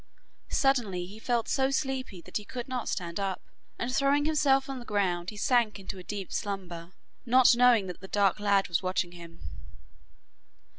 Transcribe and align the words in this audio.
Suddenly 0.49 1.05
he 1.05 1.19
felt 1.19 1.47
so 1.47 1.69
sleepy 1.69 2.21
that 2.21 2.37
he 2.37 2.43
could 2.43 2.67
not 2.67 2.89
stand 2.89 3.19
up, 3.19 3.39
and 3.77 3.93
throwing 3.95 4.25
himself 4.25 4.67
on 4.67 4.79
the 4.79 4.83
ground 4.83 5.29
he 5.29 5.37
sank 5.37 5.77
into 5.77 5.99
a 5.99 6.03
deep 6.03 6.33
slumber, 6.33 6.93
not 7.23 7.55
knowing 7.55 7.85
that 7.85 7.99
the 8.01 8.07
dark 8.07 8.39
lad 8.39 8.67
was 8.67 8.81
watching 8.81 9.11
him. 9.11 9.41